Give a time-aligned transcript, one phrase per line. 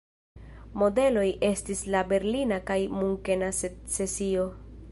[0.83, 4.49] Modeloj estis la berlina kaj munkena secesio.